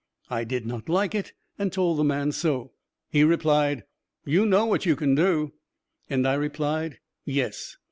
[0.31, 2.71] I did not like it and told the man so.
[3.11, 3.83] He replied,
[4.25, 5.53] "You know what you can do."
[6.09, 7.77] And I replied, "Yes."